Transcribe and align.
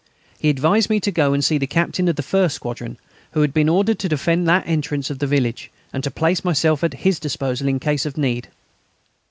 He 0.39 0.49
advised 0.49 0.89
me 0.89 0.99
to 0.99 1.11
go 1.11 1.31
and 1.31 1.45
see 1.45 1.59
the 1.59 1.67
captain 1.67 2.07
of 2.07 2.15
the 2.15 2.23
first 2.23 2.55
squadron, 2.55 2.97
who 3.33 3.41
had 3.41 3.53
been 3.53 3.69
ordered 3.69 3.99
to 3.99 4.09
defend 4.09 4.47
that 4.47 4.67
entrance 4.67 5.11
of 5.11 5.19
the 5.19 5.27
village, 5.27 5.69
and 5.93 6.03
to 6.03 6.09
place 6.09 6.43
myself 6.43 6.83
at 6.83 6.95
his 7.05 7.19
disposal 7.19 7.67
in 7.67 7.79
case 7.79 8.07
of 8.07 8.17
need. 8.17 8.47